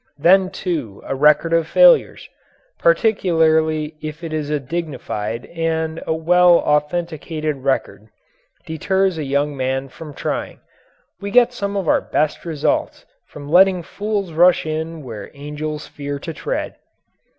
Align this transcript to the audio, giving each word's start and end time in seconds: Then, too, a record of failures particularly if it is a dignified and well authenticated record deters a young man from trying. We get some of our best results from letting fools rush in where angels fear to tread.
Then, 0.17 0.49
too, 0.49 0.99
a 1.05 1.13
record 1.13 1.53
of 1.53 1.67
failures 1.67 2.27
particularly 2.79 3.97
if 4.01 4.23
it 4.23 4.33
is 4.33 4.49
a 4.49 4.59
dignified 4.59 5.45
and 5.45 6.01
well 6.07 6.55
authenticated 6.57 7.57
record 7.57 8.07
deters 8.65 9.19
a 9.19 9.23
young 9.23 9.55
man 9.55 9.89
from 9.89 10.15
trying. 10.15 10.59
We 11.19 11.29
get 11.29 11.53
some 11.53 11.77
of 11.77 11.87
our 11.87 12.01
best 12.01 12.45
results 12.45 13.05
from 13.27 13.47
letting 13.47 13.83
fools 13.83 14.31
rush 14.33 14.65
in 14.65 15.03
where 15.03 15.29
angels 15.35 15.85
fear 15.85 16.17
to 16.17 16.33
tread. 16.33 16.77